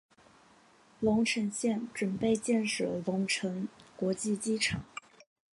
[0.99, 3.67] 隆城县准备建设隆城
[3.97, 4.83] 国际机场。